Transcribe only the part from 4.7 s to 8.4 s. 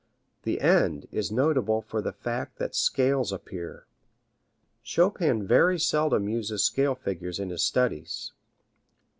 Chopin very seldom uses scale figures in his studies.